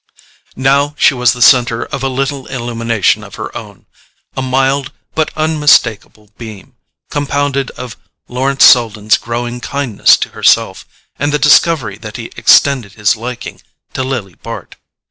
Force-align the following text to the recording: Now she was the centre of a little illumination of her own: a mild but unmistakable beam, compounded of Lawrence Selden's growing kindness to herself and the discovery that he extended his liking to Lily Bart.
Now 0.55 0.95
she 0.97 1.13
was 1.13 1.31
the 1.33 1.43
centre 1.43 1.83
of 1.85 2.01
a 2.01 2.07
little 2.09 2.47
illumination 2.47 3.23
of 3.23 3.35
her 3.35 3.55
own: 3.55 3.85
a 4.35 4.41
mild 4.41 4.91
but 5.13 5.29
unmistakable 5.37 6.31
beam, 6.39 6.73
compounded 7.11 7.69
of 7.77 7.97
Lawrence 8.27 8.65
Selden's 8.65 9.19
growing 9.19 9.61
kindness 9.61 10.17
to 10.17 10.29
herself 10.29 10.87
and 11.19 11.31
the 11.31 11.37
discovery 11.37 11.99
that 11.99 12.17
he 12.17 12.31
extended 12.35 12.93
his 12.93 13.15
liking 13.15 13.61
to 13.93 14.01
Lily 14.03 14.33
Bart. 14.33 14.75